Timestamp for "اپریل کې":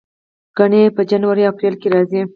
1.53-1.87